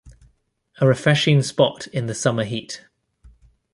A 0.79 0.87
refreshing 0.87 1.43
spot 1.43 1.85
in 1.85 2.07
the 2.07 2.15
summer 2.15 2.43
heat. 2.43 2.83